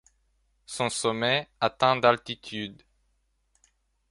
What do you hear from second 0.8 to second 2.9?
sommet atteint d'altitude.